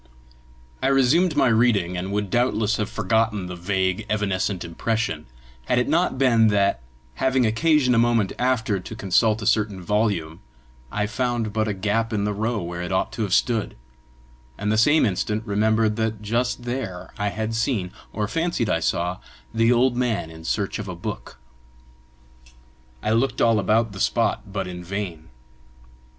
[0.81, 5.27] I resumed my reading, and would doubtless have forgotten the vague, evanescent impression,
[5.65, 6.81] had it not been that,
[7.21, 10.39] having occasion a moment after to consult a certain volume,
[10.91, 13.75] I found but a gap in the row where it ought to have stood,
[14.57, 19.19] and the same instant remembered that just there I had seen, or fancied I saw,
[19.53, 21.37] the old man in search of a book.
[23.03, 25.29] I looked all about the spot but in vain.